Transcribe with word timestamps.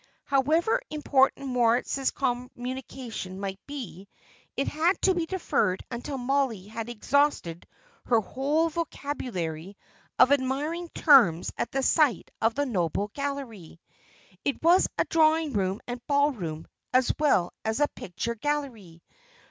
However 0.23 0.81
important 0.89 1.49
Moritz's 1.49 2.09
communication 2.09 3.39
might 3.39 3.59
be, 3.67 4.07
it 4.57 4.67
had 4.67 4.99
to 5.03 5.13
be 5.13 5.27
deferred 5.27 5.83
until 5.91 6.17
Mollie 6.17 6.65
had 6.65 6.89
exhausted 6.89 7.67
her 8.05 8.19
whole 8.19 8.67
vocabulary 8.69 9.77
of 10.17 10.31
admiring 10.31 10.89
terms 10.89 11.53
at 11.55 11.71
the 11.71 11.83
sight 11.83 12.31
of 12.41 12.55
the 12.55 12.65
noble 12.65 13.11
gallery. 13.13 13.79
It 14.43 14.63
was 14.63 14.87
a 14.97 15.05
drawing 15.05 15.53
room 15.53 15.81
and 15.85 16.01
ball 16.07 16.31
room 16.31 16.67
as 16.91 17.13
well 17.19 17.53
as 17.63 17.79
a 17.79 17.87
picture 17.89 18.33
gallery. 18.33 19.03